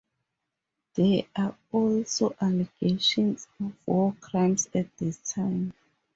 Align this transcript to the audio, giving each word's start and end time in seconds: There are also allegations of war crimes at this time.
There 0.95 1.27
are 1.35 1.55
also 1.71 2.35
allegations 2.41 3.47
of 3.59 3.73
war 3.87 4.15
crimes 4.19 4.67
at 4.73 4.97
this 4.97 5.19
time. 5.31 5.73